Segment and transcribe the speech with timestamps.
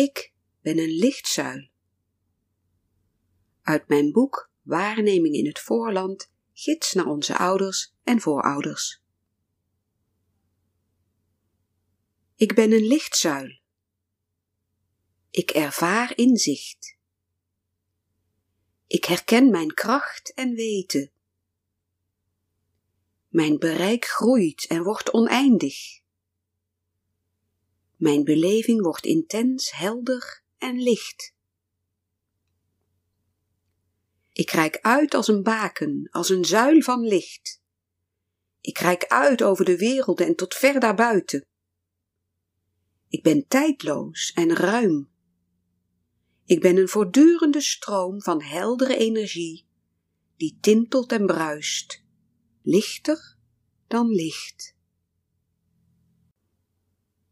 [0.00, 1.68] Ik ben een lichtzuil.
[3.62, 9.02] Uit mijn boek Waarneming in het Voorland, gids naar onze ouders en voorouders.
[12.36, 13.58] Ik ben een lichtzuil.
[15.30, 16.96] Ik ervaar inzicht.
[18.86, 21.12] Ik herken mijn kracht en weten.
[23.28, 26.00] Mijn bereik groeit en wordt oneindig.
[28.00, 31.34] Mijn beleving wordt intens, helder en licht.
[34.32, 37.62] Ik reik uit als een baken, als een zuil van licht.
[38.60, 41.44] Ik reik uit over de werelden en tot ver daarbuiten.
[43.08, 45.10] Ik ben tijdloos en ruim.
[46.44, 49.66] Ik ben een voortdurende stroom van heldere energie,
[50.36, 52.04] die tintelt en bruist,
[52.62, 53.36] lichter
[53.86, 54.78] dan licht.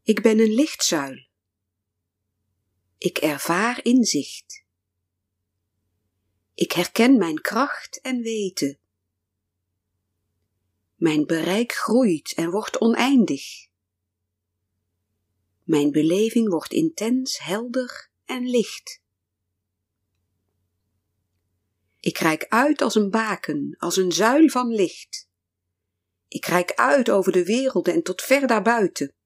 [0.09, 1.27] Ik ben een lichtzuil.
[2.99, 4.65] Ik ervaar inzicht.
[6.55, 8.79] Ik herken mijn kracht en weten.
[10.95, 13.69] Mijn bereik groeit en wordt oneindig.
[15.63, 19.03] Mijn beleving wordt intens, helder en licht.
[22.01, 25.29] Ik reik uit als een baken, als een zuil van licht.
[26.29, 29.17] Ik reik uit over de werelden en tot ver daarbuiten.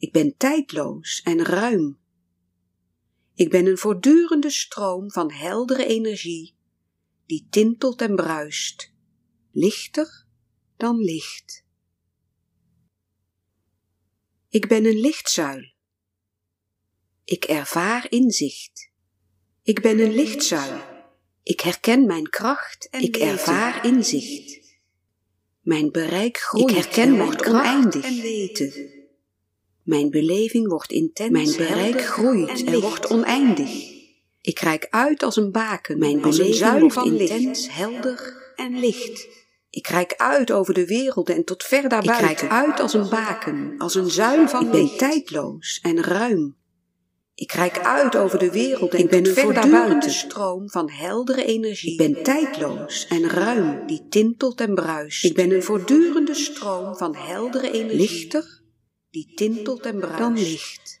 [0.00, 1.98] Ik ben tijdloos en ruim.
[3.34, 6.56] Ik ben een voortdurende stroom van heldere energie,
[7.26, 8.92] die tintelt en bruist,
[9.50, 10.26] lichter
[10.76, 11.64] dan licht.
[14.48, 15.72] Ik ben een lichtzuil.
[17.24, 18.90] Ik ervaar inzicht.
[19.62, 20.80] Ik ben een lichtzuil.
[21.42, 24.60] Ik herken mijn kracht en ik ervaar inzicht.
[25.60, 28.99] Mijn bereik groeit ik herken mijn kracht en weten.
[29.90, 33.70] Mijn beleving wordt intens, mijn bereik groeit en, wordt oneindig.
[34.40, 39.28] Ik reik uit als een baken, mijn beleving wordt van intens, helder en licht.
[39.70, 42.30] Ik reik uit over de werelden en tot ver daarbuiten.
[42.30, 46.56] Ik reik uit als een baken, als een zuil van Ik ben tijdloos en ruim.
[47.34, 51.92] Ik reik uit over de wereld en ik ben een voortdurende stroom van heldere energie.
[51.92, 55.24] Ik ben tijdloos en ruim, die tintelt en bruist.
[55.24, 57.98] Ik ben een voortdurende stroom van heldere energie.
[57.98, 58.59] Lichter
[59.10, 60.18] die tintelt en bruist.
[60.18, 61.00] Dan licht.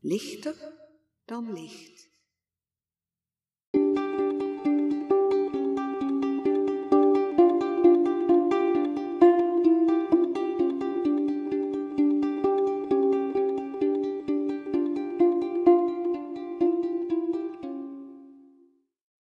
[0.00, 0.54] Lichter
[1.24, 2.11] dan licht.